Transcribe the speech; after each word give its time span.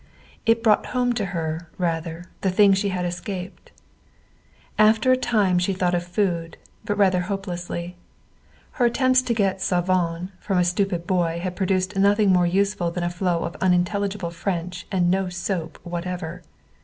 It 0.47 0.63
brought 0.63 0.87
home 0.97 1.13
to 1.13 1.25
her, 1.25 1.69
rather, 1.77 2.25
the 2.41 2.49
thing 2.49 2.73
she 2.73 2.89
had 2.89 3.05
escaped. 3.05 3.71
After 4.79 5.11
a 5.11 5.15
time 5.15 5.59
she 5.59 5.73
thought 5.73 5.93
of 5.93 6.01
food, 6.03 6.57
but 6.83 6.97
rather 6.97 7.19
hopelessly. 7.19 7.97
Her 8.71 8.85
attempts 8.85 9.21
to 9.21 9.35
get 9.35 9.61
savon 9.61 10.31
from 10.39 10.57
a 10.57 10.63
stupid 10.65 11.05
boy 11.05 11.39
had 11.43 11.55
produced 11.55 11.95
nothing 11.95 12.31
more 12.33 12.47
useful 12.47 12.89
than 12.89 13.03
a 13.03 13.11
flow 13.11 13.43
of 13.43 13.55
unintelligible 13.61 14.31
French 14.31 14.87
and 14.91 15.11
no 15.11 15.29
soap 15.29 15.77
whatever. 15.83 16.41